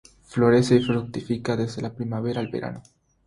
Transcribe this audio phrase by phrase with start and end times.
[0.23, 2.81] Florece y fructifica desde la primavera al verano.